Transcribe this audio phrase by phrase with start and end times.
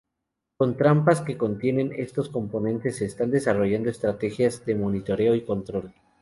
[0.57, 5.93] Con trampas que contienen estos componentes se están desarrollado estrategias de monitoreo y control.